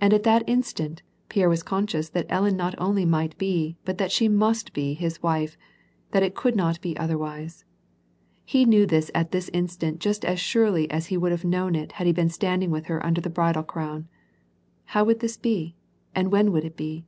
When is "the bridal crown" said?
13.20-14.08